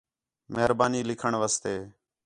مہربانی 0.53 1.01
لِکھݨ 1.09 1.31
واسطے 1.41 1.75